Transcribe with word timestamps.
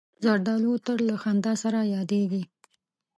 زردالو 0.23 0.73
تل 0.85 0.97
له 1.09 1.15
خندا 1.23 1.53
سره 1.63 1.79
یادیږي. 1.95 2.43